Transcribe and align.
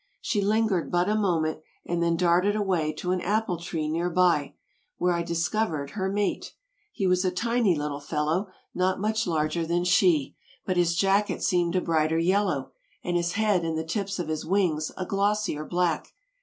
She 0.19 0.41
lingered 0.41 0.91
but 0.91 1.07
a 1.07 1.13
moment 1.15 1.59
and 1.85 2.01
then 2.01 2.15
darted 2.17 2.55
away 2.55 2.91
to 2.93 3.11
an 3.11 3.21
apple 3.21 3.57
tree 3.57 3.87
near 3.87 4.09
by, 4.09 4.55
where 4.97 5.13
I 5.13 5.21
discovered 5.21 5.91
her 5.91 6.09
mate. 6.11 6.55
He 6.91 7.05
was 7.05 7.23
a 7.23 7.29
tiny 7.29 7.75
little 7.75 7.99
fellow, 7.99 8.47
not 8.73 8.99
much 8.99 9.27
larger 9.27 9.63
than 9.63 9.83
she, 9.83 10.35
but 10.65 10.75
his 10.75 10.95
jacket 10.95 11.43
seemed 11.43 11.75
a 11.75 11.81
brighter 11.81 12.17
yellow 12.17 12.71
and 13.03 13.15
his 13.15 13.33
head 13.33 13.63
and 13.63 13.77
the 13.77 13.83
tips 13.85 14.17
of 14.17 14.27
his 14.27 14.43
wings 14.43 14.91
a 14.97 15.05
glossier 15.05 15.63
black. 15.63 16.11